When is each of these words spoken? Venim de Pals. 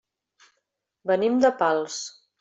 Venim 1.11 1.37
de 1.43 1.51
Pals. 1.59 1.99